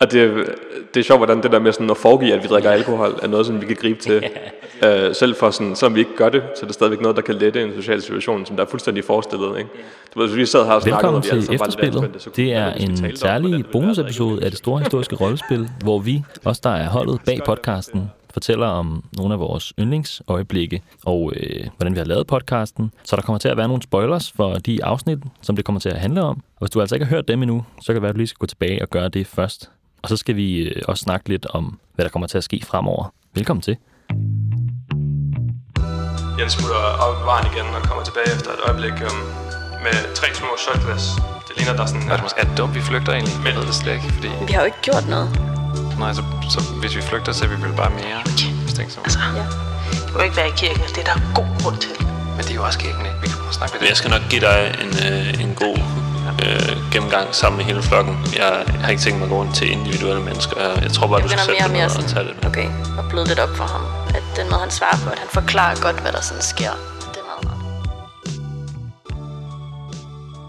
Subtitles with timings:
[0.00, 0.46] Og det,
[0.94, 3.26] det er sjovt, hvordan det der med sådan at foregive, at vi drikker alkohol, er
[3.26, 4.24] noget, som vi kan gribe til.
[4.84, 7.22] øh, selv for sådan, selvom vi ikke gør det, så er det stadigvæk noget, der
[7.22, 9.58] kan lette en social situation, som der er fuldstændig forestillet.
[9.58, 9.70] Ikke?
[10.14, 12.30] Du ved, hvis vi sad her og snakkede, Velkommen alle til lidt Efterspillet.
[12.36, 16.24] Det vi er en om, særlig det bonusepisode af det store historiske rollespil, hvor vi,
[16.44, 21.92] os der er holdet bag podcasten, fortæller om nogle af vores yndlingsøjeblikke og øh, hvordan
[21.94, 22.92] vi har lavet podcasten.
[23.04, 25.88] Så der kommer til at være nogle spoilers for de afsnit, som det kommer til
[25.88, 26.36] at handle om.
[26.36, 28.18] Og hvis du altså ikke har hørt dem endnu, så kan det være, at du
[28.18, 29.70] lige skal gå tilbage og gøre det først.
[30.02, 32.62] Og så skal vi øh, også snakke lidt om, hvad der kommer til at ske
[32.70, 33.04] fremover.
[33.34, 33.76] Velkommen til.
[36.38, 39.18] Jens smutter op i vejen igen og kommer tilbage efter et øjeblik um,
[39.86, 41.04] med tre små shotglas.
[41.48, 42.08] Det ligner, der er sådan...
[42.10, 43.34] Er det måske er dumt, vi flygter egentlig?
[43.46, 44.28] Jeg ved det slet ikke, fordi...
[44.48, 45.28] Vi har jo ikke gjort noget.
[46.02, 46.22] Nej, så,
[46.54, 48.18] så hvis vi flygter, så er vi vel bare mere
[48.66, 49.04] mistænksomme.
[49.06, 49.44] Altså, ja.
[50.08, 51.94] du kan ikke være i kirken, hvis det er der er god grund til.
[52.36, 53.18] Men det er jo også kirken, ikke?
[53.22, 53.92] Vi kan snakke med Men det.
[53.92, 55.76] jeg skal nok give dig en, øh, en god
[56.44, 58.14] øh, gennemgang sammen med hele flokken.
[58.40, 58.52] Jeg
[58.82, 60.54] har ikke tænkt mig at gå rundt til individuelle mennesker.
[60.64, 62.34] Jeg, jeg tror bare, Jeg du skal mere sætte mere ned og tage det.
[62.36, 63.82] sådan, okay, og bløde lidt op for ham.
[64.18, 66.72] At den måde, han svarer på, at han forklarer godt, hvad der sådan sker.
[67.12, 67.60] Det er meget rart.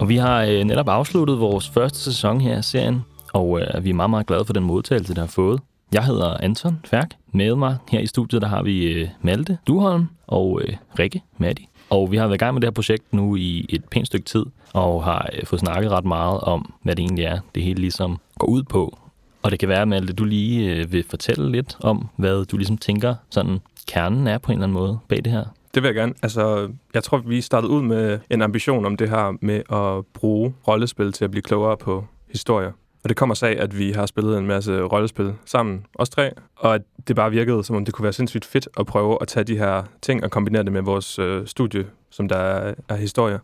[0.02, 3.90] Og vi har øh, netop afsluttet vores første sæson her af serien, og øh, vi
[3.90, 5.60] er meget, meget glade for den modtagelse, der har fået.
[5.94, 7.10] Jeg hedder Anton Færk.
[7.34, 11.68] Med mig her i studiet, der har vi øh, Malte Duholm og øh, Rikke Matti.
[11.92, 14.26] Og vi har været i gang med det her projekt nu i et pænt stykke
[14.26, 17.82] tid, og har øh, fået snakket ret meget om, hvad det egentlig er, det hele
[17.82, 18.98] ligesom går ud på.
[19.44, 22.78] Og det kan være, Malte, du lige øh, vil fortælle lidt om, hvad du ligesom
[22.78, 25.46] tænker, sådan kernen er på en eller anden måde bag det her.
[25.74, 26.14] Det vil jeg gerne.
[26.22, 30.54] Altså, jeg tror, vi startede ud med en ambition om det her med at bruge
[30.68, 32.72] rollespil til at blive klogere på historier.
[33.04, 36.32] Og det kommer sig af, at vi har spillet en masse rollespil sammen, os tre,
[36.56, 39.28] og at det bare virkede, som om det kunne være sindssygt fedt at prøve at
[39.28, 42.96] tage de her ting og kombinere det med vores øh, studie, som der er, er
[42.96, 43.40] historie.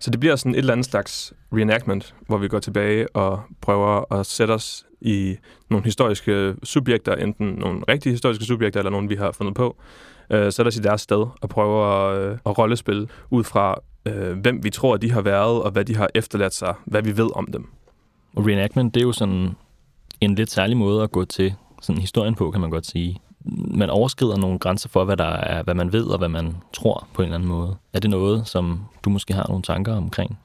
[0.00, 4.12] Så det bliver sådan et eller andet slags reenactment, hvor vi går tilbage og prøver
[4.14, 5.36] at sætte os i
[5.70, 9.76] nogle historiske subjekter, enten nogle rigtige historiske subjekter, eller nogle, vi har fundet på,
[10.30, 14.38] øh, sætte os i deres sted og prøver at, øh, at rollespille ud fra, øh,
[14.38, 17.36] hvem vi tror, de har været, og hvad de har efterladt sig, hvad vi ved
[17.36, 17.68] om dem.
[18.36, 19.56] Og reenactment, det er jo sådan
[20.20, 23.20] en lidt særlig måde at gå til sådan historien på, kan man godt sige.
[23.74, 27.08] Man overskrider nogle grænser for, hvad, der er, hvad man ved og hvad man tror
[27.14, 27.76] på en eller anden måde.
[27.92, 30.38] Er det noget, som du måske har nogle tanker omkring?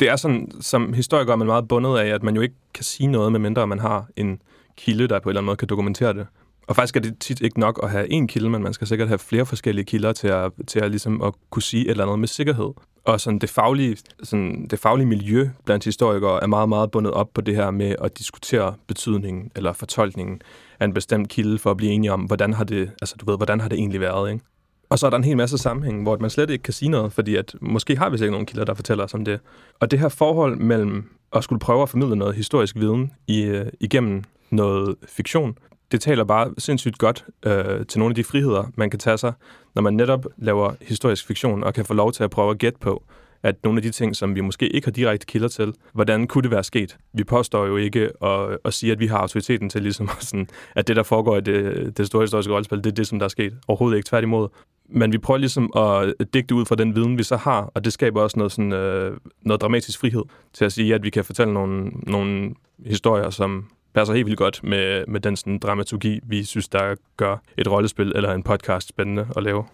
[0.00, 2.84] Det er sådan, som historiker er man meget bundet af, at man jo ikke kan
[2.84, 4.40] sige noget, medmindre man har en
[4.76, 6.26] kilde, der på en eller anden måde kan dokumentere det.
[6.66, 9.08] Og faktisk er det tit ikke nok at have én kilde, men man skal sikkert
[9.08, 12.18] have flere forskellige kilder til at, til at, ligesom at kunne sige et eller andet
[12.18, 12.70] med sikkerhed.
[13.08, 17.28] Og sådan det, faglige, sådan det faglige miljø blandt historikere er meget, meget bundet op
[17.34, 20.40] på det her med at diskutere betydningen eller fortolkningen
[20.80, 23.36] af en bestemt kilde for at blive enige om, hvordan har det, altså du ved,
[23.36, 24.44] hvordan har det egentlig været, ikke?
[24.90, 27.12] Og så er der en hel masse sammenhæng, hvor man slet ikke kan sige noget,
[27.12, 29.40] fordi at måske har vi slet ikke nogen kilder, der fortæller os om det.
[29.80, 33.66] Og det her forhold mellem at skulle prøve at formidle noget historisk viden i, øh,
[33.80, 35.58] igennem noget fiktion,
[35.92, 39.32] det taler bare sindssygt godt øh, til nogle af de friheder, man kan tage sig,
[39.74, 42.78] når man netop laver historisk fiktion og kan få lov til at prøve at gætte
[42.78, 43.04] på,
[43.42, 46.42] at nogle af de ting, som vi måske ikke har direkte kilder til, hvordan kunne
[46.42, 46.96] det være sket?
[47.12, 50.88] Vi påstår jo ikke at, at sige, at vi har autoriteten til, ligesom sådan, at
[50.88, 53.28] det, der foregår i det, det store historiske rollespil, det er det, som der er
[53.28, 53.54] sket.
[53.68, 54.48] Overhovedet ikke tværtimod.
[54.88, 57.92] Men vi prøver ligesom at digte ud fra den viden, vi så har, og det
[57.92, 60.22] skaber også noget, sådan, øh, noget dramatisk frihed
[60.52, 62.54] til at sige, at vi kan fortælle nogle, nogle
[62.86, 63.64] historier, som
[63.98, 68.12] passer helt vildt godt med, med den sådan, dramaturgi, vi synes, der gør et rollespil
[68.16, 69.64] eller en podcast spændende at lave.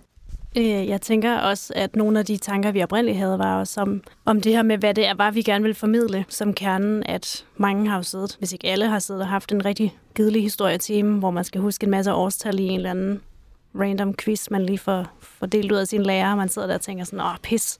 [0.56, 4.02] Øh, jeg tænker også, at nogle af de tanker, vi oprindeligt havde, var også om,
[4.24, 7.44] om det her med, hvad det er, var, vi gerne vil formidle som kernen, at
[7.56, 11.18] mange har jo siddet, hvis ikke alle har siddet og haft en rigtig kedelig historietime,
[11.18, 13.20] hvor man skal huske en masse årstal i en eller anden
[13.80, 16.74] random quiz, man lige får, får delt ud af sin lærer, og man sidder der
[16.74, 17.76] og tænker sådan, åh, pis,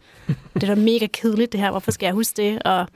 [0.55, 2.63] det er da mega kedeligt det her, hvorfor skal jeg huske det?
[2.63, 2.87] Og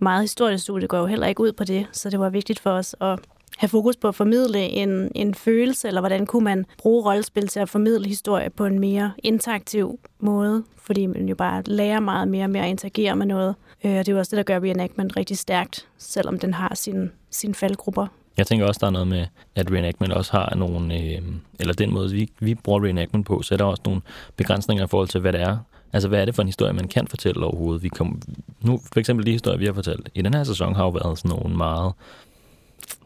[0.00, 2.96] meget historiestudie går jo heller ikke ud på det, så det var vigtigt for os
[3.00, 3.18] at
[3.58, 7.60] have fokus på at formidle en, en følelse, eller hvordan kunne man bruge rollespil til
[7.60, 12.48] at formidle historie på en mere interaktiv måde, fordi man jo bare lærer meget mere
[12.48, 13.54] med at interagere med noget.
[13.84, 16.74] Øh, og det er jo også det, der gør reenactment rigtig stærkt, selvom den har
[16.74, 18.06] sine sin faldgrupper.
[18.36, 21.22] Jeg tænker også, der er noget med, at reenactment også har nogle, øh,
[21.60, 24.00] eller den måde, vi, vi bruger reenactment på, så er der også nogle
[24.36, 25.58] begrænsninger i forhold til, hvad det er.
[25.92, 27.82] Altså, hvad er det for en historie, man kan fortælle overhovedet?
[27.82, 28.22] Vi kom,
[28.60, 31.18] nu, for eksempel de historier, vi har fortalt i den her sæson, har jo været
[31.18, 31.92] sådan nogle meget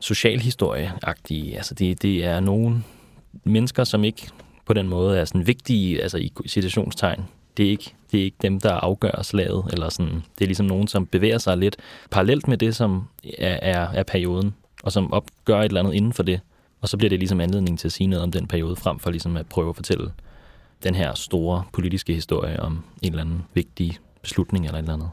[0.00, 1.56] socialhistorieagtige.
[1.56, 2.82] Altså, det, det er nogle
[3.44, 4.28] mennesker, som ikke
[4.66, 7.24] på den måde er sådan vigtige, altså i citationstegn.
[7.56, 10.22] Det er ikke, det er ikke dem, der afgør slaget, eller sådan.
[10.38, 11.76] Det er ligesom nogen, som bevæger sig lidt
[12.10, 13.08] parallelt med det, som
[13.38, 16.40] er, er, er perioden, og som opgør et eller andet inden for det.
[16.80, 19.10] Og så bliver det ligesom anledning til at sige noget om den periode, frem for
[19.10, 20.10] ligesom at prøve at fortælle
[20.82, 25.10] den her store politiske historie om en eller anden vigtig beslutning eller et eller andet.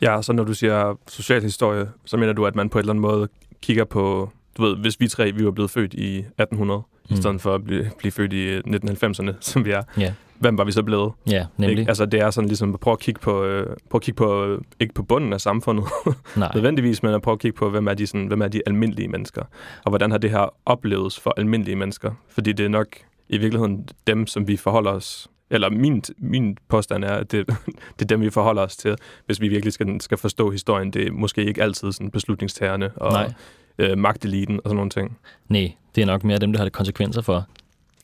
[0.00, 3.02] Ja, så når du siger socialhistorie, så mener du, at man på en eller anden
[3.02, 3.28] måde
[3.62, 7.14] kigger på du ved, hvis vi tre, vi var blevet født i 1800, mm.
[7.14, 10.64] i stedet for at blive, blive født i 1990'erne, som vi er, Ja, hvem var
[10.64, 11.12] vi så blevet?
[11.26, 11.78] ja nemlig.
[11.78, 11.90] Ikke?
[11.90, 14.44] Altså, det er sådan ligesom at prøve at kigge på, øh, prøve at kigge på
[14.44, 15.84] øh, ikke på bunden af samfundet,
[16.36, 16.50] Nej.
[16.54, 19.08] nødvendigvis, men at prøve at kigge på, hvem er, de, sådan, hvem er de almindelige
[19.08, 19.42] mennesker,
[19.84, 22.10] og hvordan har det her opleves for almindelige mennesker?
[22.28, 22.86] Fordi det er nok
[23.32, 27.46] i virkeligheden dem, som vi forholder os, eller min, min påstand er, at det,
[27.98, 28.96] det er dem, vi forholder os til,
[29.26, 30.90] hvis vi virkelig skal, skal forstå historien.
[30.90, 33.32] Det er måske ikke altid sådan beslutningstagerne og Nej.
[33.78, 35.18] øh, magteliten og sådan nogle ting.
[35.48, 37.46] Nej, det er nok mere dem, der har det konsekvenser for.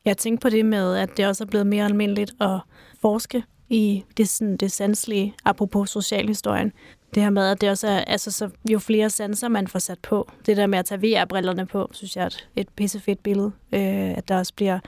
[0.04, 2.60] Jeg tænkte på det med, at det også er blevet mere almindeligt at
[3.00, 6.72] forske i det, sådan, det sanselige, apropos socialhistorien.
[7.14, 9.98] Det her med, at det også er, altså, så jo flere sanser man får sat
[9.98, 13.52] på, det der med at tage VR-brillerne på, synes jeg er et, et pissefedt billede.
[13.72, 14.78] Øh, at der også bliver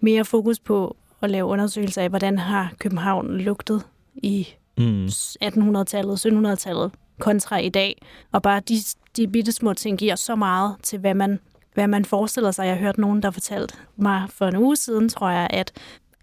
[0.00, 4.48] mere fokus på at lave undersøgelser af, hvordan har København lugtet i
[4.78, 5.06] Mm.
[5.06, 6.90] 1800-tallet, 1700-tallet
[7.20, 8.02] kontra i dag.
[8.32, 8.74] Og bare de,
[9.16, 11.38] de bitte små ting giver så meget til, hvad man,
[11.74, 12.66] hvad man forestiller sig.
[12.66, 15.72] Jeg har hørt nogen, der fortalte mig for en uge siden, tror jeg, at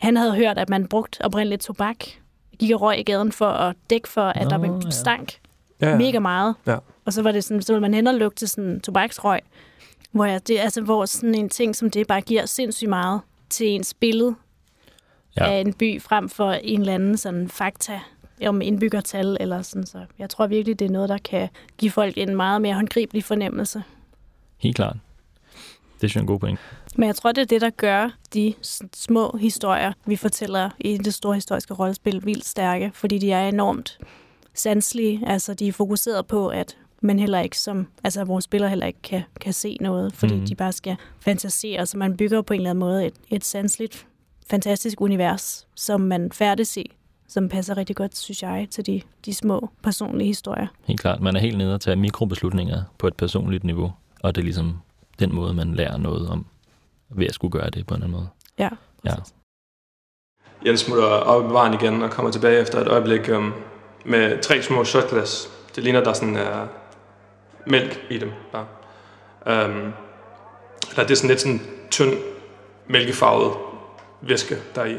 [0.01, 1.98] han havde hørt, at man brugt oprindeligt tobak.
[2.60, 4.89] Gik og røg i gaden for at dække for, at Nå, der ja.
[4.89, 5.33] stank
[5.81, 5.98] Ja, ja.
[5.98, 6.56] mega meget.
[6.68, 6.77] Ja.
[7.06, 9.39] Og så var det sådan, så ville man hen og lugte sådan tobaksrøg.
[10.12, 13.22] Hvor, jeg, det, altså, hvor sådan en ting som det bare giver sindssygt meget
[13.56, 14.36] til ens billede
[15.38, 15.50] Ja.
[15.52, 18.00] af en by, frem for en eller anden sådan fakta
[18.48, 19.86] om indbyggertal eller sådan.
[19.86, 23.24] Så jeg tror virkelig, det er noget, der kan give folk en meget mere håndgribelig
[23.24, 23.84] fornemmelse.
[24.57, 24.96] Helt klart.
[26.02, 26.60] Det synes jeg er en god point.
[26.96, 28.54] Men jeg tror, det er det, der gør de
[28.94, 34.00] små historier, vi fortæller i det store historiske rollespil, vildt stærke, fordi de er enormt
[34.54, 35.22] sanselige.
[35.28, 39.02] Altså, de er fokuseret på, at man heller ikke som, altså vores spiller heller ikke
[39.04, 40.48] kan, kan se noget, fordi mm-hmm.
[40.48, 41.86] de bare skal fantasere.
[41.86, 44.08] Så man bygger på en eller anden måde et, et sanseligt,
[44.50, 46.92] fantastisk univers, som man færdes i,
[47.28, 50.68] som passer rigtig godt, synes jeg, til de, de små personlige historier.
[50.84, 51.22] Helt klart.
[51.22, 53.94] Man er helt nede og tage mikrobeslutninger på et personligt niveau.
[54.22, 54.80] Og det er ligesom
[55.20, 56.46] den måde, man lærer noget om
[57.10, 58.28] ved at skulle gøre det på en anden måde.
[58.60, 58.70] Ja,
[59.06, 59.16] Ja.
[60.66, 63.54] Jens smutter op i varen igen og kommer tilbage efter et øjeblik um,
[64.06, 65.50] med tre små shotglas.
[65.76, 66.68] Det ligner, der sådan er
[67.68, 68.32] mælk i dem.
[68.52, 68.66] Bare.
[69.66, 69.94] Um,
[70.90, 72.14] eller det er sådan lidt sådan tynd,
[72.88, 73.54] mælkefarvet
[74.22, 74.96] væske, der er i.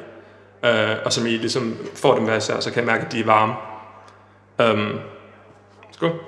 [0.63, 3.21] Uh, og som I ligesom får dem hver især, så kan jeg mærke, at de
[3.21, 3.55] er varme.
[4.73, 5.01] Um,
[5.93, 6.21] skål.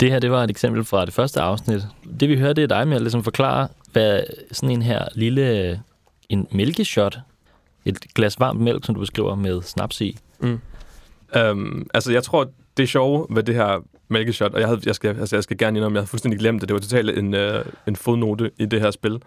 [0.00, 1.82] Det her, det var et eksempel fra det første afsnit.
[2.20, 4.22] Det vi hørte, det er dig med at ligesom forklare, hvad
[4.52, 5.82] sådan en her lille
[6.28, 7.18] en mælkeshot,
[7.84, 10.18] et glas varmt mælk, som du beskriver med snaps i.
[10.40, 14.94] Um, altså, jeg tror, det er sjove ved det her mælkeshot, og jeg, havde, jeg,
[14.94, 16.68] skal, altså, jeg skal gerne indrømme, jeg havde fuldstændig glemt det.
[16.68, 19.22] Det var totalt en, øh, en fodnote i det her spil.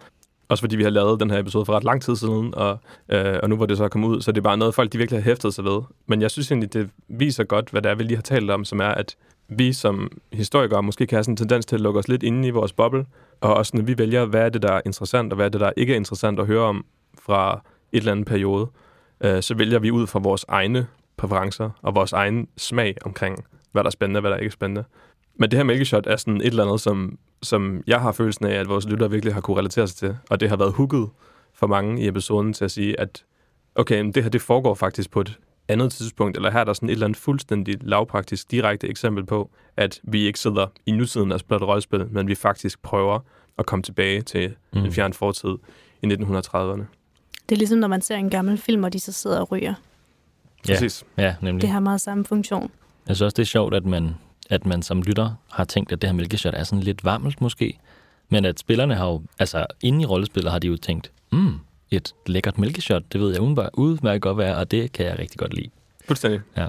[0.48, 2.78] Også fordi vi har lavet den her episode for ret lang tid siden, og,
[3.08, 4.92] øh, og nu hvor det så er kommet ud, så det er bare noget, folk
[4.92, 5.80] de virkelig har hæftet sig ved.
[6.06, 8.64] Men jeg synes egentlig, det viser godt, hvad det er, vi lige har talt om,
[8.64, 9.16] som er, at
[9.48, 12.48] vi som historikere måske kan have sådan en tendens til at lukke os lidt inde
[12.48, 13.06] i vores boble,
[13.40, 15.60] og også når vi vælger, hvad er det, der er interessant, og hvad er det,
[15.60, 16.84] der ikke er interessant at høre om
[17.18, 18.66] fra et eller andet periode,
[19.20, 20.86] øh, så vælger vi ud fra vores egne
[21.16, 23.44] præferencer og vores egen smag omkring,
[23.74, 24.84] hvad der er spændende og hvad der ikke er spændende.
[25.36, 28.54] Men det her mælkeshot er sådan et eller andet, som, som jeg har følelsen af,
[28.54, 30.16] at vores lyttere virkelig har kunne relatere sig til.
[30.30, 31.08] Og det har været hooket
[31.54, 33.24] for mange i episoden til at sige, at
[33.74, 35.38] okay, men det her det foregår faktisk på et
[35.68, 39.50] andet tidspunkt, eller her er der sådan et eller andet fuldstændig lavpraktisk direkte eksempel på,
[39.76, 43.18] at vi ikke sidder i nutiden og spiller et rollespil, men vi faktisk prøver
[43.58, 44.84] at komme tilbage til mm.
[44.84, 45.54] en fjern fortid
[46.02, 46.84] i 1930'erne.
[47.48, 49.74] Det er ligesom, når man ser en gammel film, og de så sidder og ryger.
[50.68, 51.04] Ja, Præcis.
[51.18, 51.62] ja nemlig.
[51.62, 52.70] Det har meget samme funktion.
[53.08, 54.14] Jeg synes også, det er sjovt, at man,
[54.50, 57.78] at man som lytter har tænkt, at det her mælkeshot er sådan lidt varmt måske.
[58.28, 61.54] Men at spillerne har jo, altså inde i rollespillet har de jo tænkt, mm,
[61.90, 63.40] et lækkert mælkeshot, det ved jeg
[63.74, 65.70] udmærket godt være, og det kan jeg rigtig godt lide.
[66.06, 66.40] Fuldstændig.
[66.56, 66.68] Ja.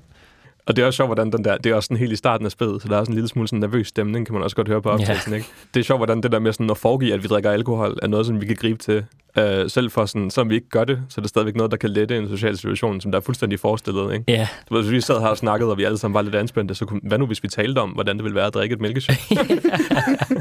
[0.68, 2.46] Og det er også sjovt, hvordan den der, det er også sådan helt i starten
[2.46, 4.56] af spillet, så der er sådan en lille smule sådan nervøs stemning, kan man også
[4.56, 5.38] godt høre på optagelsen, ja.
[5.38, 5.48] ikke?
[5.74, 8.08] Det er sjovt, hvordan det der med sådan at foregive, at vi drikker alkohol, er
[8.08, 9.06] noget, som vi kan gribe til.
[9.38, 11.78] Øh, selv for sådan, som vi ikke gør det, så er det stadigvæk noget, der
[11.78, 14.26] kan lette en social situation, som der er fuldstændig forestillet, ikke?
[14.28, 16.36] Ja, Du ved, hvis vi sad her og snakkede, og vi alle sammen var lidt
[16.36, 18.74] anspændte, så kunne, hvad nu, hvis vi talte om, hvordan det ville være at drikke
[18.74, 19.16] et mælkeshot?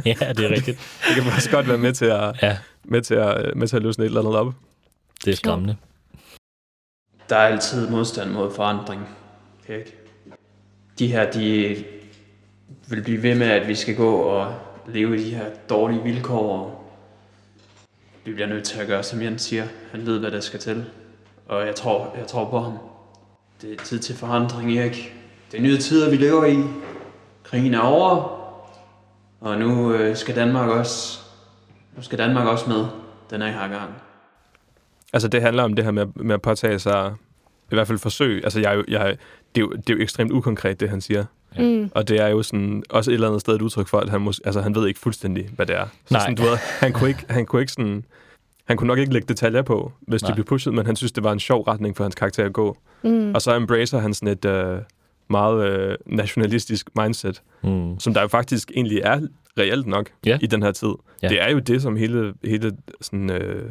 [0.04, 1.00] ja det er rigtigt.
[1.08, 3.82] det kan også godt være med til at, Ja, med til at, med til at
[3.82, 4.52] løsne et eller andet op.
[5.24, 5.76] det er skræmmende.
[7.28, 9.08] Der er altid modstand mod forandring.
[9.68, 10.03] Ikke?
[10.98, 11.76] De her, de
[12.88, 14.54] vil blive ved med, at vi skal gå og
[14.86, 16.52] leve i de her dårlige vilkår.
[16.52, 16.84] Og
[18.24, 19.66] vi bliver nødt til at gøre, som Jens siger.
[19.90, 20.84] Han ved, hvad der skal til.
[21.46, 22.78] Og jeg tror, jeg tror på ham.
[23.62, 25.14] Det er tid til forandring, Erik.
[25.52, 26.56] Det er nye tider, vi lever i.
[27.42, 28.40] Krigen er over.
[29.40, 31.20] Og nu øh, skal Danmark også,
[31.96, 32.86] nu skal Danmark også med
[33.30, 33.94] den er her gang.
[35.12, 37.14] Altså, det handler om det her med, med at påtage sig,
[37.72, 38.40] i hvert fald forsøg.
[38.44, 39.16] Altså, jeg, jeg,
[39.54, 41.24] det, er jo, det er jo ekstremt ukonkret, det han siger.
[41.58, 41.62] Ja.
[41.62, 41.90] Mm.
[41.94, 44.26] Og det er jo sådan, også et eller andet sted et udtryk for, at han,
[44.28, 45.84] mås- altså, han ved ikke fuldstændig, hvad det er.
[45.86, 46.20] Så Nej.
[46.20, 48.04] Sådan, du ved, han, kunne ikke, han kunne ikke sådan...
[48.64, 50.28] Han kunne nok ikke lægge detaljer på, hvis Nej.
[50.28, 52.52] det blev pushet, men han synes, det var en sjov retning for hans karakter at
[52.52, 52.76] gå.
[53.02, 53.34] Mm.
[53.34, 54.78] Og så embracer han sådan et øh,
[55.30, 58.00] meget øh, nationalistisk mindset, Mm.
[58.00, 59.20] som der jo faktisk egentlig er
[59.58, 60.38] reelt nok Ja.
[60.42, 60.88] i den her tid.
[61.22, 61.28] Ja.
[61.28, 63.70] Det er jo det, som hele, hele sådan, øh,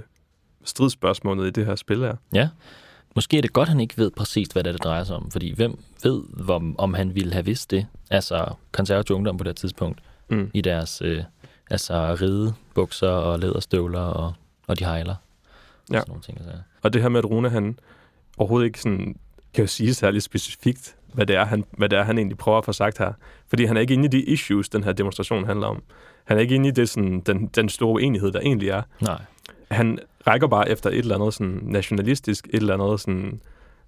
[0.64, 2.16] stridsspørgsmålet i det her spil er.
[2.34, 2.50] Ja.
[3.16, 5.16] Måske er det godt, at han ikke ved præcis, hvad det, er, det drejer sig
[5.16, 5.32] om.
[5.32, 7.88] Fordi hvem ved, hvor, om han ville have vidst det?
[8.10, 10.00] Altså konservativ ungdom på det tidspunkt.
[10.30, 10.52] Mm.
[10.54, 11.24] I deres øh,
[11.70, 14.34] altså ridebukser og læderstøvler og,
[14.68, 15.16] og de hejler.
[15.92, 16.00] Ja.
[16.00, 16.38] Sådan nogle ting.
[16.38, 16.54] Altså.
[16.82, 17.80] Og det her med, at Rune han
[18.38, 19.16] overhovedet ikke sådan,
[19.54, 22.58] kan jo sige særlig specifikt, hvad det, er, han, hvad det er, han egentlig prøver
[22.58, 23.14] at få sagt her.
[23.48, 25.84] Fordi han er ikke inde i de issues, den her demonstration handler om.
[26.24, 28.82] Han er ikke inde i det, sådan, den, den store uenighed, der egentlig er.
[29.02, 29.22] Nej.
[29.72, 33.42] Han rækker bare efter et eller andet sådan nationalistisk, et eller andet sådan,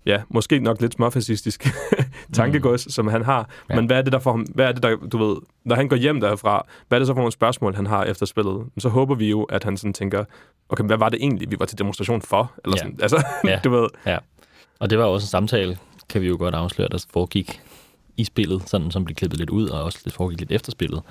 [0.06, 1.68] ja, måske nok lidt småfascistisk
[2.34, 2.90] tankegods, mm.
[2.92, 3.38] som han har.
[3.70, 3.74] Ja.
[3.76, 3.80] Ja.
[3.82, 5.88] Men hvad er det, der får ham, hvad er det, der, du ved, når han
[5.88, 8.66] går hjem derfra, hvad er det så for nogle spørgsmål, han har efter spillet?
[8.78, 10.24] Så håber vi jo, at han sådan tænker,
[10.70, 12.52] okay, hvad var det egentlig, vi var til demonstration for?
[12.66, 12.84] Eller Ja.
[12.84, 13.60] sådan, altså, Ja.
[13.64, 13.88] du ved,
[14.80, 15.78] Og det var også en samtale,
[16.10, 17.62] kan vi jo godt afsløre, der foregik
[18.18, 21.02] i spillet, sådan som blev klippet lidt ud, og også lidt foregik lidt efter spillet.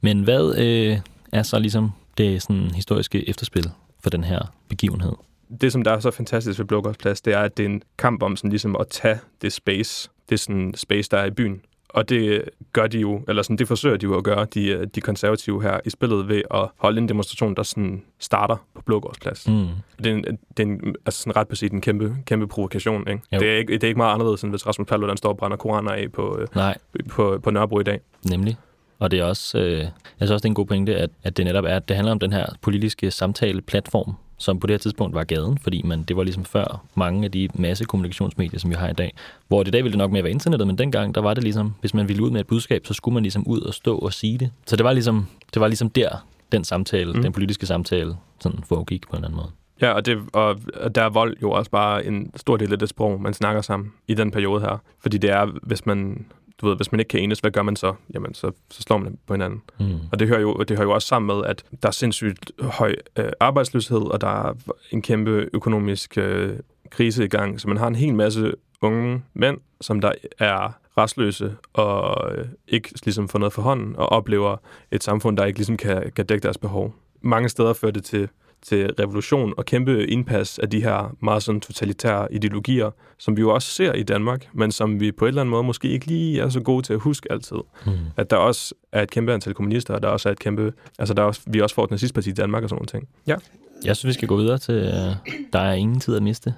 [0.00, 0.98] Men hvad øh,
[1.32, 3.70] er så ligesom det sådan historiske efterspil
[4.04, 5.12] for den her begivenhed?
[5.60, 8.22] det, som der er så fantastisk ved Blågårdsplads, det er, at det er en kamp
[8.22, 11.60] om sådan ligesom at tage det space, det sådan space, der er i byen.
[11.88, 15.00] Og det gør de jo, eller sådan, det forsøger de jo at gøre, de, de
[15.00, 19.48] konservative her i spillet, ved at holde en demonstration, der sådan starter på Blågårdsplads.
[19.48, 19.66] Mm.
[19.98, 23.08] Det er, en, det er en, altså sådan ret beset en kæmpe, kæmpe provokation.
[23.08, 23.22] Ikke?
[23.32, 23.38] Jo.
[23.38, 25.56] Det, er ikke, det er ikke meget anderledes, end hvis Rasmus Paludan står og brænder
[25.56, 28.00] koraner af på, øh, Nej, på, på Nørrebro i dag.
[28.30, 28.56] nemlig.
[28.98, 31.36] Og det er også, øh, jeg synes også, det er en god pointe, at, at
[31.36, 34.78] det netop er, at det handler om den her politiske samtale-platform, som på det her
[34.78, 38.70] tidspunkt var gaden, fordi man, det var ligesom før mange af de masse kommunikationsmedier, som
[38.70, 39.14] vi har i dag.
[39.48, 41.74] Hvor i dag ville det nok mere være internettet, men dengang, der var det ligesom,
[41.80, 44.12] hvis man ville ud med et budskab, så skulle man ligesom ud og stå og
[44.12, 44.50] sige det.
[44.66, 47.22] Så det var ligesom, det var ligesom der, den samtale, mm.
[47.22, 49.50] Den politiske samtale, sådan foregik på en eller anden måde.
[49.80, 52.78] Ja, og, det, og og der er vold jo også bare en stor del af
[52.78, 54.82] det sprog, man snakker sammen i den periode her.
[55.00, 56.26] Fordi det er, hvis man,
[56.60, 57.94] du ved, hvis man ikke kan enes, hvad gør man så?
[58.14, 59.62] Jamen, så, så slår man på hinanden.
[59.80, 59.98] Mm.
[60.12, 62.94] Og det hører, jo, det hører jo også sammen med, at der er sindssygt høj
[63.18, 64.54] øh, arbejdsløshed, og der er
[64.90, 66.58] en kæmpe økonomisk øh,
[66.90, 67.60] krise i gang.
[67.60, 72.90] Så man har en hel masse unge mænd, som der er restløse og øh, ikke
[73.04, 74.56] ligesom får noget for hånden, og oplever
[74.90, 76.94] et samfund, der ikke ligesom kan, kan dække deres behov.
[77.20, 78.28] Mange steder fører det til
[78.64, 83.54] til revolution og kæmpe indpas af de her meget sådan totalitære ideologier, som vi jo
[83.54, 86.40] også ser i Danmark, men som vi på en eller anden måde måske ikke lige
[86.40, 87.56] er så gode til at huske altid.
[87.86, 87.92] Mm.
[88.16, 90.72] At der også er et kæmpe antal kommunister, og der også er et kæmpe...
[90.98, 93.08] Altså, der er også, vi også får et nazistparti i Danmark og sådan nogle ting.
[93.26, 93.36] Ja.
[93.84, 96.54] Jeg synes, vi skal gå videre til, øh, der er ingen tid at miste.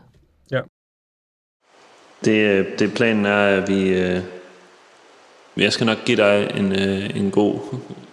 [2.25, 3.89] Det, øh, det planen er, at vi...
[3.89, 4.21] Øh,
[5.57, 7.59] jeg skal nok give dig en, øh, en god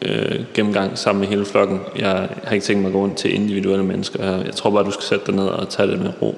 [0.01, 1.79] øh, gennemgang sammen med hele flokken.
[1.95, 4.25] Jeg har ikke tænkt mig at gå rundt til individuelle mennesker.
[4.25, 6.35] Jeg, jeg tror bare, du skal sætte dig ned og tage det med ro.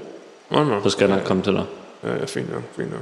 [0.52, 0.84] Nå, nå.
[0.84, 1.64] Så skal jeg nok komme til dig.
[2.04, 3.02] Ja, ja, fint nok, fint nok.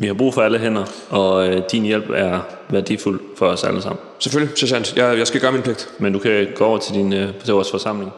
[0.00, 3.82] Vi har brug for alle hænder, og øh, din hjælp er værdifuld for os alle
[3.82, 4.00] sammen.
[4.18, 4.96] Selvfølgelig, sergeant.
[4.96, 5.88] Jeg, jeg skal gøre min pligt.
[5.98, 8.12] Men du kan gå over til, din, øh, til vores forsamling.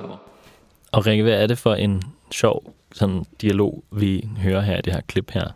[0.92, 4.92] Og Rikke, hvad er det for en sjov sådan, dialog, vi hører her i det
[4.92, 5.48] her klip her?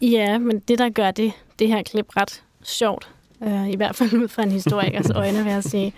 [0.00, 3.08] Ja, men det, der gør det, det her klip ret sjovt,
[3.42, 5.94] øh, i hvert fald ud fra en historikers øjne, vil jeg sige,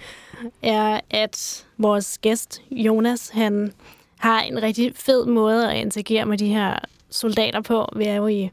[0.62, 3.73] er, at vores gæst, Jonas, han
[4.19, 6.79] har en rigtig fed måde at interagere med de her
[7.11, 7.89] soldater på.
[7.97, 8.50] Vi er jo i,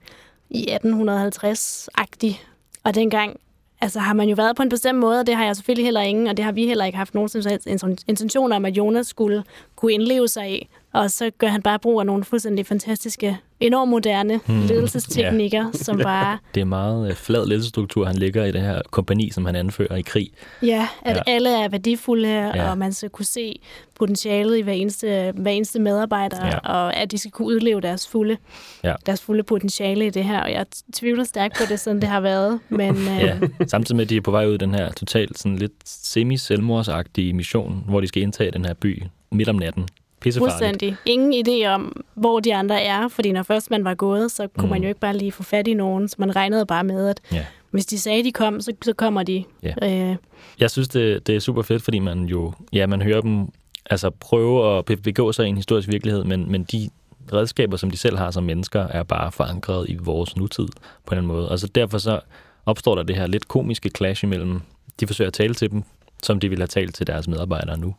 [0.49, 2.41] i 1850-agtig,
[2.83, 3.39] og dengang
[3.81, 6.01] altså, har man jo været på en bestemt måde, og det har jeg selvfølgelig heller
[6.01, 7.67] ingen, og det har vi heller ikke haft nogen som helst
[8.07, 9.43] intention om, at Jonas skulle
[9.75, 10.69] kunne indleve sig i.
[10.93, 15.71] Og så gør han bare brug af nogle fuldstændig fantastiske, enormt moderne Hmm, ledelsesteknikker, ja.
[15.73, 19.45] som bare Det er meget øh, flad ledelsesstruktur, han ligger i det her kompani, som
[19.45, 20.29] han anfører i krig.
[20.61, 21.21] Ja, at Ja.
[21.27, 22.69] alle er værdifulde, Ja.
[22.71, 23.59] og man skal kunne se
[23.95, 26.57] potentialet i hver eneste, hver eneste medarbejder, Ja.
[26.57, 28.37] og at de skal kunne udleve deres fulde,
[28.83, 28.93] Ja.
[29.05, 30.41] deres fulde potentiale i det her.
[30.41, 32.59] Og jeg tvivler stærkt på det, sådan det har været.
[32.69, 33.37] Men øh, Ja,
[33.67, 37.33] samtidig med, at de er på vej ud i den her totalt sådan lidt semi-selvmordsagtige
[37.33, 39.87] mission, hvor de skal indtage den her by midt om natten.
[40.27, 40.53] Pissefarligt.
[40.53, 44.47] fuldstændig ingen idé om, hvor de andre er, fordi når først man var gået, så
[44.47, 44.71] kunne Mm.
[44.71, 47.21] man jo ikke bare lige få fat i nogen, så man regnede bare med, at
[47.31, 47.45] Ja.
[47.71, 49.43] hvis de sagde, de kom, så, så kommer de.
[49.63, 49.73] Ja.
[50.11, 50.15] Øh,
[50.59, 53.47] Jeg synes, det, det er super fedt, fordi man jo, ja, man hører dem
[53.89, 56.89] altså prøve at be- begå sig i en historisk virkelighed, men, men de
[57.33, 61.17] redskaber, som de selv har som mennesker, er bare forankret i vores nutid på en
[61.17, 61.51] eller anden måde.
[61.51, 62.19] Altså derfor så
[62.65, 64.61] opstår der det her lidt komiske clash imellem,
[64.99, 65.83] de forsøger at tale til dem,
[66.23, 67.95] som de ville have talt til deres medarbejdere nu.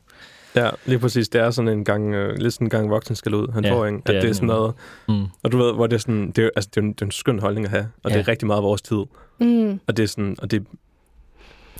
[0.56, 1.28] Ja, lige præcis.
[1.28, 3.72] Det er sådan en gang, øh, lidt sådan en gang voksen skal ud, han Ja,
[3.72, 3.98] får, ikke?
[3.98, 4.74] At det er det, er sådan noget,
[5.08, 5.24] Mm.
[5.42, 7.06] og du ved, hvor det er sådan, det er, altså, det er, en, det er
[7.06, 8.16] en skøn holdning at have, og ja.
[8.16, 9.04] Det er rigtig meget vores tid.
[9.40, 9.80] Mm.
[9.86, 10.66] Og det er sådan, og det,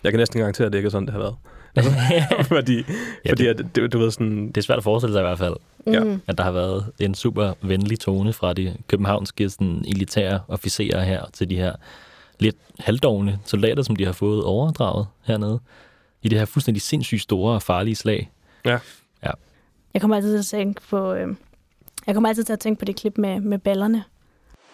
[0.04, 1.34] jeg kan næsten garantere, at det ikke er sådan, det har været.
[1.76, 1.92] Altså,
[2.54, 2.76] fordi,
[3.24, 5.24] Ja, fordi det- at, det, du ved sådan, Det er svært at forestille sig i
[5.24, 5.54] hvert fald,
[5.86, 6.04] Ja.
[6.04, 6.20] Mm.
[6.26, 11.24] at der har været en super venlig tone fra de københavnske sådan, elitære officerer her
[11.32, 11.72] til de her
[12.38, 15.60] lidt halvdovne soldater, som de har fået overdraget hernede
[16.22, 18.30] i det her fuldstændig sindssygt store og farlige slag.
[19.94, 21.28] Jeg kommer altid til at tænke på, øh,
[22.06, 24.04] jeg kommer altid til at tænke på det klip med, med ballerne.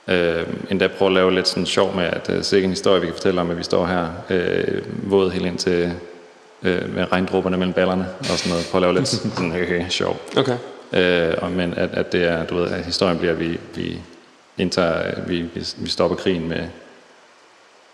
[0.09, 3.07] Øh, endda prøve at lave lidt sådan sjov med, at uh, sikkert en historie, vi
[3.07, 5.93] kan fortælle om, at vi står her øh, våd helt ind til
[6.63, 8.67] øh, med regndråberne mellem ballerne og sådan noget.
[8.71, 10.17] Prøve at lave lidt sådan høj sjov.
[10.37, 10.59] Okay.
[10.93, 13.99] Øh, og, men at, at det er, du ved, at historien bliver, at vi, vi
[14.59, 16.69] indtager, vi, vi, vi stopper krigen med,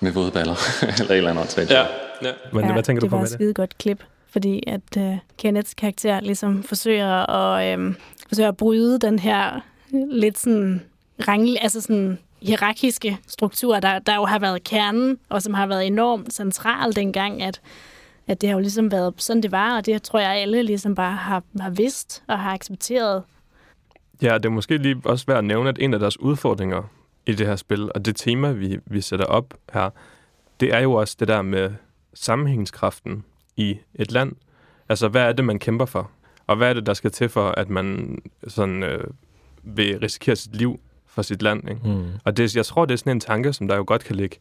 [0.01, 0.55] med våde baller,
[0.99, 1.71] eller et eller andet åndssvagt.
[1.71, 1.87] Ja,
[2.23, 2.33] ja.
[2.53, 3.37] men ja, hvad tænker du det på var med et det?
[3.37, 4.03] skide godt klip,
[4.33, 7.95] fordi at øh, Kenneths karakter ligesom forsøger at, øh,
[8.29, 9.61] forsøger at bryde den her
[10.11, 10.83] lidt sådan
[11.29, 15.87] rangel, altså sådan hierarkiske struktur, der, der jo har været kernen, og som har været
[15.87, 17.61] enormt central dengang, at,
[18.27, 20.95] at det har jo ligesom været sådan, det var, og det tror jeg, alle ligesom
[20.95, 23.23] bare har, har vidst og har accepteret.
[24.23, 26.83] Ja, det er måske lige også værd at nævne, at en af deres udfordringer
[27.27, 29.91] i det her spil, og det tema, vi, vi sætter op her,
[30.61, 31.71] det er jo også det der med
[32.15, 33.25] sammenhængskraften
[33.61, 34.33] i et land.
[34.89, 36.11] Altså, hvad er det, man kæmper for?
[36.47, 39.05] Og hvad er det, der skal til for, at man sådan, øh,
[39.63, 41.71] vil risikere sit liv for sit land?
[41.71, 41.81] Ikke?
[41.85, 42.07] Mm.
[42.25, 44.37] Og det, jeg tror, det er sådan en tanke, som der jo godt kan ligge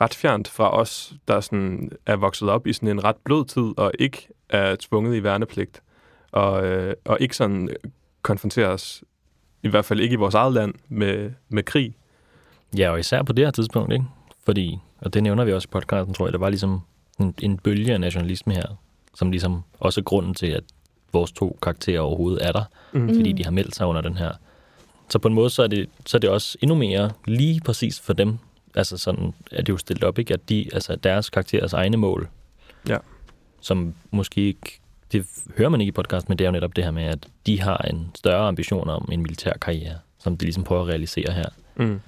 [0.00, 3.78] ret fjernt fra os, der sådan er vokset op i sådan en ret blød tid,
[3.78, 5.82] og ikke er tvunget i værnepligt,
[6.32, 7.68] og, øh, og ikke sådan
[8.22, 9.04] konfronteres,
[9.62, 11.96] i hvert fald ikke i vores eget land, med, med krig.
[12.76, 14.04] Ja, og især på det her tidspunkt, ikke?
[14.44, 16.80] Fordi, og det nævner vi også i podcasten, tror jeg, der var ligesom
[17.20, 18.66] en, en bølge af nationalisme her,
[19.14, 20.64] som ligesom også er grunden til, at
[21.12, 23.14] vores to karakterer overhovedet er der, Mm.
[23.14, 24.32] fordi de har meldt sig under den her.
[25.08, 28.00] Så på en måde, så er det, så er det også endnu mere lige præcis
[28.00, 28.38] for dem,
[28.74, 30.34] altså sådan er det jo stillet op, ikke?
[30.34, 32.28] At de, altså deres karakterers egne mål,
[32.88, 32.98] Ja.
[33.60, 34.80] som måske ikke,
[35.12, 35.26] det
[35.58, 37.60] hører man ikke i podcasten, men det er jo netop det her med, at de
[37.60, 41.48] har en større ambition om en militær karriere, som de ligesom prøver at realisere her.
[41.76, 42.00] Mm.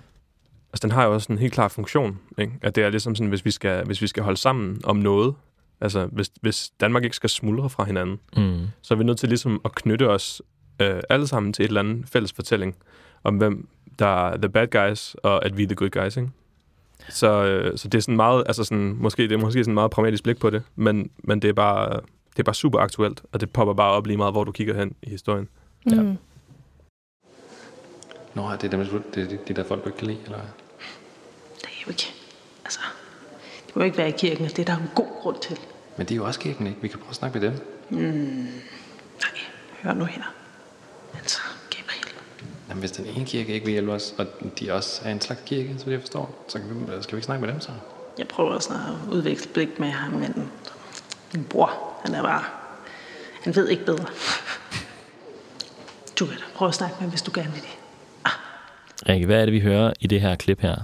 [0.76, 2.52] Altså, den har jo også en helt klar funktion, ikke?
[2.62, 5.34] At det er ligesom sådan, hvis vi skal, hvis vi skal holde sammen om noget,
[5.80, 8.66] altså hvis, hvis Danmark ikke skal smuldre fra hinanden, Mm.
[8.82, 10.42] så er vi nødt til ligesom at knytte os
[10.82, 12.76] øh, alle sammen til et eller andet fælles fortælling
[13.24, 16.30] om, hvem der er the bad guys, og at vi er the good guys, ikke?
[17.08, 19.90] Så, øh, så det er sådan meget, altså sådan, måske, det er måske sådan meget
[19.90, 21.92] pragmatisk blik på det, men, men det, er bare,
[22.32, 24.74] det er bare super aktuelt, og det popper bare op lige meget, hvor du kigger
[24.74, 25.48] hen i historien.
[25.90, 26.00] Ja.
[26.02, 26.16] Mm.
[28.34, 30.36] Nå, det er dem, det er de, de der folk, du ikke kan lide, eller
[30.38, 30.46] hvad?
[31.86, 32.14] Det jo ikke...
[32.64, 32.80] Altså,
[33.66, 35.58] de må ikke være i kirken, og det er der en god grund til.
[35.96, 36.80] Men de er jo også kirken, ikke?
[36.82, 37.60] Vi kan prøve at snakke med dem.
[37.90, 39.30] Nej,
[39.82, 40.22] hør nu her.
[41.18, 41.38] Altså,
[41.70, 42.14] Gabriel.
[42.68, 44.26] Jamen, hvis den ene kirke ikke vil hjælpe os, og
[44.60, 47.26] de også er en slags kirke, så jeg forstår, så kan vi, skal vi ikke
[47.26, 47.70] snakke med dem så?
[48.18, 50.50] Jeg prøver sådan at udveksle blik med ham, men
[51.34, 52.44] min bror, han er bare...
[53.42, 54.06] Han ved ikke bedre.
[56.18, 57.76] Du kan da prøve at snakke med ham, hvis du gerne vil det.
[59.08, 60.76] Rikke, hvad er det, vi hører i det her klip her?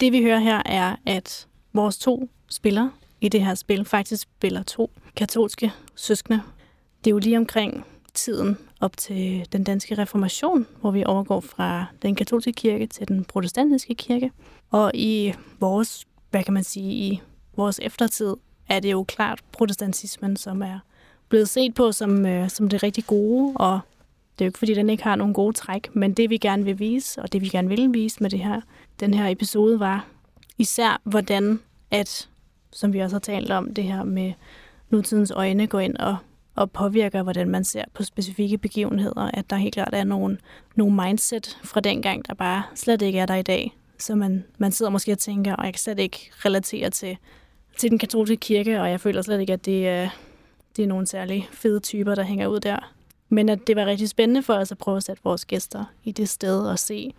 [0.00, 4.62] Det vi hører her er, at vores to spillere i det her spil faktisk spiller
[4.62, 6.42] to katolske søskende.
[7.04, 7.84] Det er jo lige omkring
[8.14, 13.24] tiden op til den danske reformation, hvor vi overgår fra den katolske kirke til den
[13.24, 14.32] protestantiske kirke.
[14.70, 17.20] Og i vores, hvad kan man sige, i
[17.56, 18.34] vores eftertid
[18.68, 20.78] er det jo klart protestantismen, som er
[21.28, 23.80] blevet set på som, øh, som det rigtig gode, og
[24.38, 26.64] det er jo ikke, fordi den ikke har nogen gode træk, men det vi gerne
[26.64, 28.60] vil vise, og det vi gerne vil vise med det her,
[29.00, 30.06] den her episode, var
[30.58, 32.28] især hvordan, at,
[32.72, 34.32] som vi også har talt om, det her med
[34.90, 36.16] nutidens øjne går ind og,
[36.54, 40.38] og påvirker, hvordan man ser på specifikke begivenheder, at der helt klart er nogle,
[40.76, 43.76] nogle mindset fra dengang, der bare slet ikke er der i dag.
[43.98, 47.16] Så man, man sidder måske og tænker, og jeg kan slet ikke relatere til,
[47.76, 50.08] til den katolske kirke, og jeg føler slet ikke, at det er,
[50.76, 52.97] det er nogle særlig fede typer, der hænger ud der.
[53.28, 56.12] Men at det var rigtig spændende for os at prøve at sætte vores gæster i
[56.12, 57.14] det sted og se,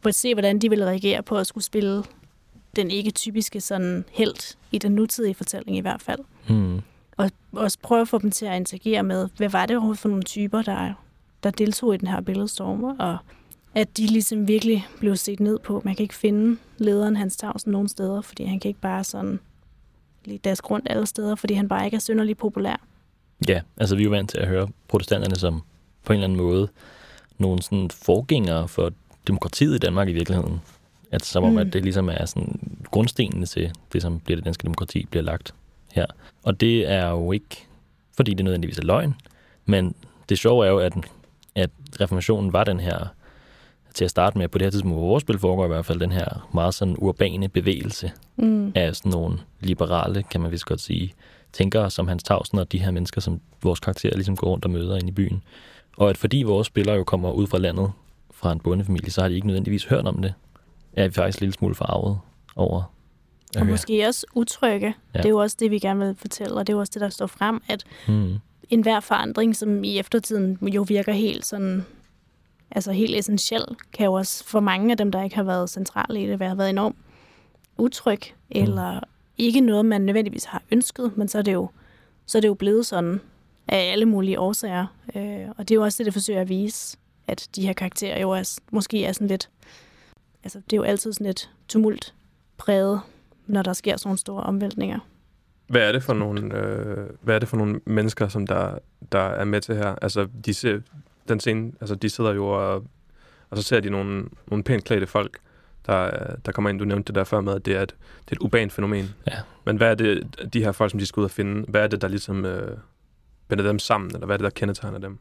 [0.00, 2.04] for at se, hvordan de ville reagere på at skulle spille
[2.76, 6.20] den ikke typiske sådan helt i den nutidige fortælling i hvert fald.
[6.48, 6.80] Hmm.
[7.16, 10.08] Og også prøve at få dem til at interagere med, hvad var det overhovedet for
[10.08, 10.92] nogle typer, der,
[11.42, 13.18] der deltog i den her billedstorm, og
[13.74, 15.82] at de ligesom virkelig blev set ned på.
[15.84, 19.40] Man kan ikke finde lederen Hans Tavsen nogen steder, fordi han kan ikke bare sådan
[20.24, 22.86] lige daske rundt alle steder, fordi han bare ikke er synderlig populær.
[23.48, 25.62] Ja, altså vi er jo vant til at høre protestanterne som
[26.04, 26.68] på en eller anden måde
[27.38, 28.92] nogle sådan forgængere for
[29.26, 30.60] demokratiet i Danmark i virkeligheden.
[31.10, 31.58] At som om, Mm.
[31.58, 35.54] at det ligesom er sådan grundstenene til det, som bliver det danske demokrati, bliver lagt
[35.92, 36.06] her.
[36.42, 37.66] Og det er jo ikke
[38.16, 39.14] fordi det nødvendigvis er løgn.
[39.66, 39.94] Men
[40.28, 40.92] det sjove er jo, at,
[41.54, 41.70] at
[42.00, 43.06] reformationen var den her,
[43.94, 46.00] til at starte med, på det her tidspunkt, hvor vores spil foregår i hvert fald,
[46.00, 48.72] den her meget sådan urbane bevægelse Mm.
[48.74, 51.12] af sådan nogle liberale, kan man vist godt sige,
[51.52, 54.70] tænkere som Hans Tausen og de her mennesker, som vores karakterer ligesom går rundt og
[54.70, 55.42] møder ind i byen.
[55.96, 57.92] Og at fordi vores spillere jo kommer ud fra landet,
[58.32, 60.34] fra en bondefamilie, så har de ikke nødvendigvis hørt om det.
[60.92, 62.18] Er vi faktisk en lille smule forarvet
[62.56, 62.82] over.
[63.56, 63.70] Og høre.
[63.70, 64.94] måske også utrygge.
[65.14, 65.18] Ja.
[65.18, 67.00] Det er jo også det, vi gerne vil fortælle, og det er jo også det,
[67.00, 68.38] der står frem, at Hmm.
[68.70, 71.86] enhver forandring, som i eftertiden jo virker helt sådan,
[72.70, 76.22] altså helt essentiel, kan jo også for mange af dem, der ikke har været centrale
[76.22, 76.96] i det, være været enormt
[77.78, 78.60] utryg, mm.
[78.62, 79.00] eller
[79.38, 81.68] ikke noget, man nødvendigvis har ønsket, men så er det jo,
[82.26, 83.20] så er det jo blevet sådan
[83.68, 84.86] af alle mulige årsager.
[85.16, 88.20] Øh, og det er jo også det, det forsøger at vise, at de her karakterer
[88.20, 89.50] jo er, måske er sådan lidt,
[90.44, 92.14] altså det er jo altid sådan lidt tumult
[92.56, 93.00] præget,
[93.46, 94.98] når der sker sådan store omvæltninger.
[95.66, 98.78] Hvad er det for nogle, øh, hvad er det for nogle mennesker, som der,
[99.12, 99.94] der er med til her?
[100.02, 100.80] Altså, de, ser,
[101.28, 102.84] den scene, altså, de sidder jo og,
[103.50, 105.38] og så ser de nogle, nogle pænt klædte folk,
[105.88, 106.78] der, der kommer ind.
[106.78, 109.14] Du nævnte det der før med, at det er et, det er et urbant fænomen.
[109.26, 109.38] Ja.
[109.64, 111.86] Men hvad er det, de her folk, som de skal ud og finde, hvad er
[111.86, 112.76] det, der ligesom øh,
[113.48, 115.18] binder dem sammen, eller hvad er det, der kendetegner dem?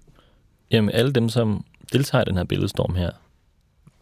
[0.71, 3.11] Jamen, alle dem, som deltager i den her billedstorm her,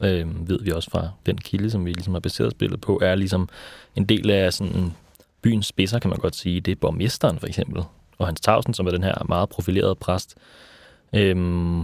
[0.04, 3.15] øh, ved vi også fra den kilde, som vi ligesom har baseret spillet på, er
[3.15, 3.49] ligesom
[3.95, 4.93] en del af sådan
[5.41, 6.62] byens spidser, kan man godt sige.
[6.62, 7.84] Det er borgmesteren for eksempel,
[8.17, 10.36] og Hans Tausen, som er den her meget profilerede præst.
[11.13, 11.84] Øhm,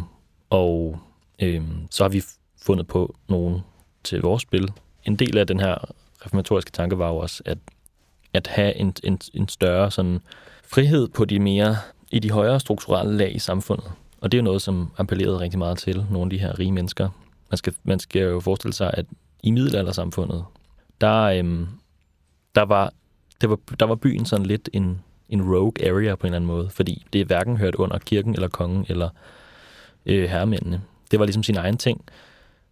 [0.50, 1.00] og
[1.40, 2.24] øhm, så har vi
[2.62, 3.62] fundet på nogen
[4.04, 4.72] til vores spil.
[5.06, 5.76] En del af den her
[6.26, 7.58] reformatoriske tanke var jo også, at,
[8.34, 10.22] at have en, en, en større sådan
[10.64, 11.78] frihed på de mere,
[12.12, 13.92] i de højere strukturelle lag i samfundet.
[14.22, 16.72] Og det er jo noget, som appellerede rigtig meget til nogle af de her rige
[16.72, 17.10] mennesker.
[17.50, 19.06] Man skal, man skal jo forestille sig, at
[19.44, 20.46] i middelaldersamfundet,
[21.02, 21.68] der, øhm,
[22.56, 22.94] der, var,
[23.42, 26.48] det var, der var byen sådan lidt en, en rogue area på en eller anden
[26.48, 29.10] måde, fordi det hverken hørt under kirken eller kongen eller
[30.06, 30.82] øh, herremændene.
[31.12, 32.06] Det var ligesom sin egen ting.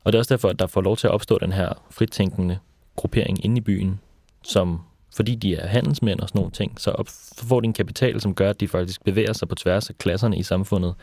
[0.03, 2.59] Og det er også derfor, at der får lov til at opstå den her fritænkende
[2.95, 3.99] gruppering inde i byen,
[4.43, 4.79] som
[5.15, 7.07] fordi de er handelsmænd og sådan nogle ting, så, op,
[7.37, 10.37] får de en kapital, som gør, at de faktisk bevæger sig på tværs af klasserne
[10.37, 10.95] i samfundet.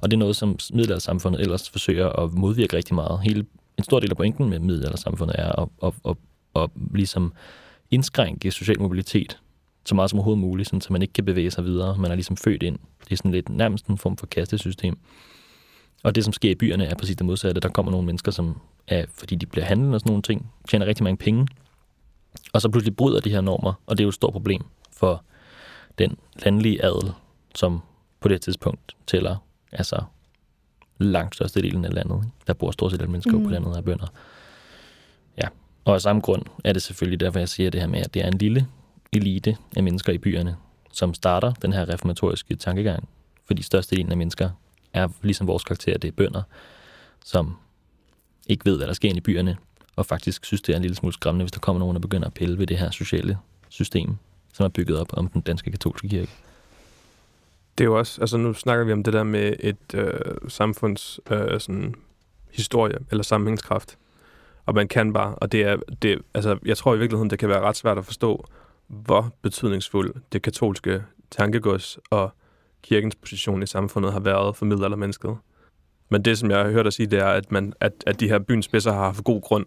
[0.00, 3.20] Og det er noget, som middelaldersamfundet ellers forsøger at modvirke rigtig meget.
[3.20, 3.46] Hele,
[3.78, 6.16] en stor del af pointen med middelaldersamfundet er at, at, at,
[6.56, 7.32] at, at ligesom
[7.90, 9.38] indskrænke social mobilitet
[9.84, 11.98] så meget som overhovedet muligt, sådan, så man ikke kan bevæge sig videre.
[11.98, 12.78] Man er ligesom født ind.
[13.04, 14.98] Det er sådan lidt nærmest en form for kastesystem.
[16.02, 17.60] Og det, som sker i byerne, er præcis det modsatte.
[17.60, 20.86] Der kommer nogle mennesker, som er, fordi de bliver handlet og sådan nogle ting, tjener
[20.86, 21.48] rigtig mange penge,
[22.52, 24.62] og så pludselig bryder de her normer, og det er jo et stort problem
[24.92, 25.24] for
[25.98, 27.12] den landlige adel,
[27.54, 27.80] som
[28.20, 29.36] på det tidspunkt tæller
[29.72, 30.02] altså
[30.98, 32.30] langt størstedelen af landet.
[32.46, 33.38] Der bor stort set alle mennesker.
[33.38, 33.44] Mm.
[33.44, 34.06] på landet af bønder.
[35.38, 35.48] Ja,
[35.84, 38.22] og af samme grund er det selvfølgelig derfor, jeg siger det her med, at det
[38.24, 38.66] er en lille
[39.12, 40.56] elite af mennesker i byerne,
[40.92, 43.08] som starter den her reformatoriske tankegang.
[43.46, 44.50] Fordi størstedelen af mennesker
[44.94, 46.42] er, ligesom vores karakter, det er bønder,
[47.24, 47.56] som
[48.48, 49.56] ikke ved, hvad der sker inde i byerne,
[49.96, 52.26] og faktisk synes, det er en lille smule skræmmende, hvis der kommer nogen, der begynder
[52.26, 54.16] at pille ved det her sociale system,
[54.52, 56.30] som er bygget op om den danske katolske kirke.
[57.78, 61.20] Det er jo også, altså nu snakker vi om det der med et øh, samfunds
[61.30, 61.94] øh, sådan,
[62.50, 63.98] historie eller sammenhængskraft.
[64.66, 67.48] Og man kan bare, og det er, det, altså jeg tror i virkeligheden, det kan
[67.48, 68.44] være ret svært at forstå,
[68.86, 72.34] hvor betydningsfuld det katolske tankegods og
[72.82, 75.36] kirkens position i samfundet har været for middelaldermennesket.
[76.10, 78.28] Men det, som jeg har hørt dig sige, det er, at, man, at, at de
[78.28, 79.66] her byens spidser har haft god grund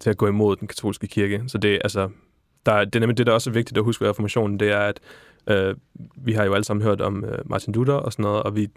[0.00, 1.42] til at gå imod den katolske kirke.
[1.46, 2.08] Så det, er, altså,
[2.66, 4.70] der, er- det er nemlig det, der også er vigtigt at huske ved reformationen, det
[4.72, 5.00] er, at
[5.50, 5.74] øh,
[6.16, 8.68] vi har jo alle sammen hørt om øh, Martin Luther og sådan noget, og vi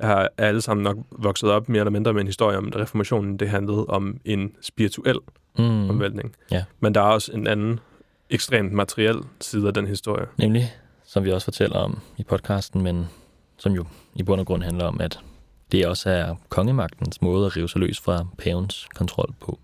[0.00, 3.36] har alle sammen nok vokset op mere eller mindre med en historie om, at reformationen
[3.36, 5.18] det handlede om en spirituel
[5.58, 5.90] Mm.
[5.90, 6.34] omvæltning.
[6.50, 6.64] Ja.
[6.80, 7.80] Men der er også en anden
[8.30, 10.26] ekstremt materiel side af den historie.
[10.38, 10.72] Nemlig,
[11.14, 13.08] som vi også fortæller om i podcasten, men
[13.56, 15.20] som jo i bund og grund handler om, at
[15.72, 19.58] det også er kongemagtens måde at rive sig løs fra pavens kontrol på.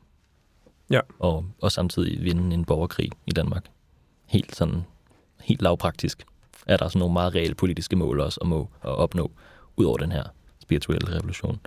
[0.90, 1.00] Ja.
[1.18, 3.64] Og, og samtidig vinde en borgerkrig i Danmark.
[4.26, 4.84] Helt sådan,
[5.40, 6.26] helt lavpraktisk
[6.66, 9.30] er der sådan nogle meget reelle politiske mål også at, må, at opnå,
[9.76, 10.24] ud over den her
[10.62, 11.60] spirituelle revolution.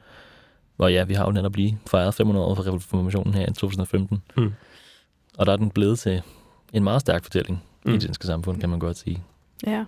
[0.77, 4.21] Og ja, vi har jo netop lige fejret 500 år for reformationen her i 2015.
[4.37, 4.53] Mm.
[5.37, 6.21] Og der er den blevet til
[6.73, 7.91] en meget stærk fortælling mm.
[7.91, 7.99] i Mm.
[7.99, 9.23] det danske samfund, kan man godt sige.
[9.67, 9.85] Ja.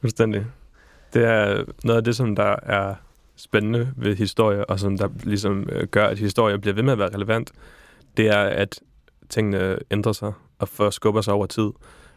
[0.00, 0.46] Fuldstændig.
[1.14, 2.94] Det er noget af det, som der er
[3.36, 6.98] spændende ved historie, og som der ligesom øh, gør, at historie bliver ved med at
[6.98, 7.52] være relevant,
[8.16, 8.80] det er, at
[9.28, 11.70] tingene ændrer sig og forskubber sig over tid.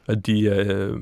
[0.08, 0.98] Og de, øh,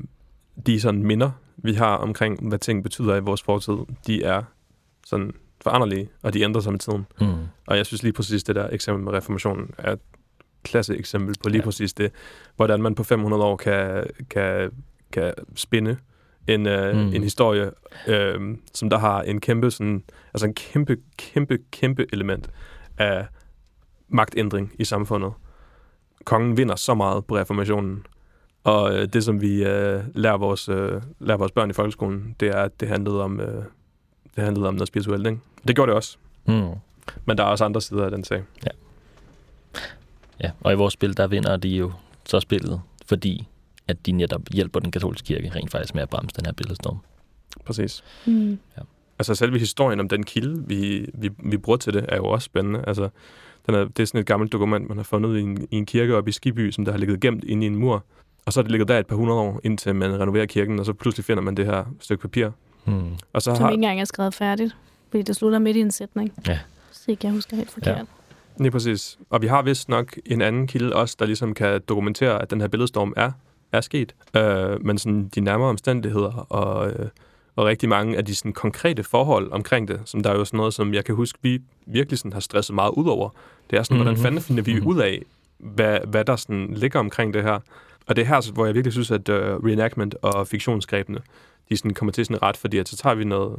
[0.66, 4.42] de sådan minder, vi har omkring, hvad ting betyder i vores fortid, de er
[5.06, 7.06] sådan foranderlige, og de ændrer sig med tiden.
[7.20, 7.26] Mm.
[7.66, 10.00] Og jeg synes lige præcis, det der eksempel med reformationen er et
[10.62, 11.64] klasse eksempel på lige ja.
[11.64, 12.12] præcis det,
[12.56, 14.70] hvordan man på 500 år kan, kan,
[15.12, 15.96] kan spinde
[16.46, 17.14] en, øh, Mm.
[17.14, 17.70] en historie,
[18.06, 20.02] øh, som der har en kæmpe, sådan,
[20.34, 22.50] altså en kæmpe, kæmpe, kæmpe element
[22.98, 23.26] af
[24.08, 25.32] magtændring i samfundet.
[26.24, 28.06] Kongen vinder så meget på reformationen,
[28.64, 32.48] og øh, det, som vi øh, lærer, vores, øh, lærer vores børn i folkeskolen, det
[32.48, 33.64] er, at det handlede om, øh,
[34.36, 35.26] det handlede om noget spirituelt.
[35.26, 35.38] Ikke?
[35.68, 36.68] Det gjorde det også, Mm.
[37.24, 38.42] men der er også andre sider af den sag.
[40.42, 41.92] Ja, og i vores spil, der vinder de jo
[42.26, 43.46] så spillet, fordi
[43.90, 46.98] at de netop hjælper den katolske kirke rent faktisk med at bremse den her billedstorm.
[47.64, 48.04] Præcis.
[48.26, 48.58] Mm.
[49.18, 52.44] Altså selve historien om den kilde, vi, vi, vi bruger til det, er jo også
[52.44, 52.84] spændende.
[52.86, 53.08] Altså,
[53.66, 55.86] den er, det er sådan et gammelt dokument, man har fundet i en, i en
[55.86, 58.04] kirke oppe i Skiby, som der har ligget gemt inde i en mur.
[58.46, 60.86] Og så er det ligget der et par hundrede år, indtil man renoverer kirken, og
[60.86, 62.48] så pludselig finder man det her stykke papir.
[62.84, 63.12] Mm.
[63.32, 64.76] Og så Som har, ikke engang er skrevet færdigt,
[65.10, 66.32] fordi det slutter midt i en sætning.
[66.48, 66.58] Ja.
[66.88, 67.96] Hvis ikke jeg husker helt forkert.
[67.96, 68.02] Ja.
[68.58, 69.18] Lige præcis.
[69.30, 72.60] Og vi har vist nok en anden kilde også, der ligesom kan dokumentere, at den
[72.60, 73.32] her billedstorm er,
[73.72, 74.14] er sket.
[74.36, 77.08] Øh, men sådan de nærmere omstændigheder og, øh,
[77.56, 80.56] og rigtig mange af de sådan konkrete forhold omkring det, som der er jo sådan
[80.58, 83.28] noget, som jeg kan huske, vi virkelig sådan har stresset meget ud over.
[83.70, 84.04] Det er sådan, mm-hmm.
[84.04, 84.22] hvordan Mhm.
[84.22, 84.86] fanden finder vi Mhm.
[84.86, 85.22] ud af,
[85.58, 87.58] hvad, hvad der sådan ligger omkring det her.
[88.06, 91.18] Og det er her, hvor jeg virkelig synes, at uh, reenactment og fiktionsgrebene,
[91.68, 93.58] de sådan kommer til sin ret, fordi at så tager vi noget,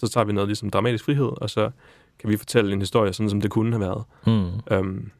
[0.00, 1.70] så tager vi noget ligesom dramatisk frihed, og så
[2.18, 4.04] kan vi fortælle en historie, sådan som det kunne have været.
[4.26, 4.76] Mm.
[4.78, 5.10] Um,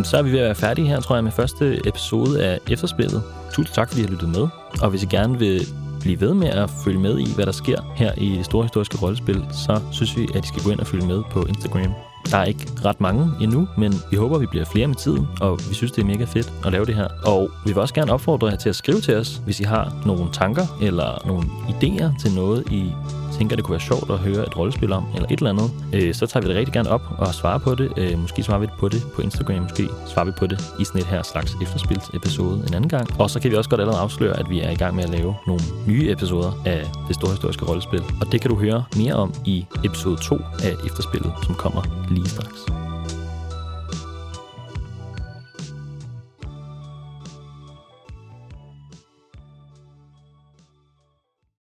[0.00, 2.58] Jamen, Så er vi ved at være færdige her, tror jeg, med første episode af
[2.70, 3.22] Efterspillet.
[3.52, 4.48] Tusind tak, fordi I har lyttet med.
[4.82, 5.60] Og hvis I gerne vil
[6.00, 8.98] blive ved med at følge med i, hvad der sker her i det store historiske
[9.02, 11.94] rollespil, så synes vi, at I skal gå ind og følge med på Instagram.
[12.30, 15.58] Der er ikke ret mange endnu, men vi håber, vi bliver flere med tiden, og
[15.68, 17.08] vi synes, det er mega fedt at lave det her.
[17.24, 20.02] Og vi vil også gerne opfordre jer til at skrive til os, hvis I har
[20.06, 22.92] nogle tanker eller nogle idéer til noget, I
[23.40, 26.14] tænker, det kunne være sjovt at høre et rollespil om, eller et eller andet, øh,
[26.14, 27.92] så tager vi det rigtig gerne op og svarer på det.
[27.96, 31.00] Øh, måske svarer vi på det på Instagram, måske svarer vi på det i sådan
[31.00, 33.20] et her slags efterspilsepisode en anden gang.
[33.20, 35.10] Og så kan vi også godt allerede afsløre, at vi er i gang med at
[35.10, 38.02] lave nogle nye episoder af det store historiske rollespil.
[38.20, 42.28] Og det kan du høre mere om i episode 2 af efterspillet, som kommer lige
[42.28, 42.89] straks.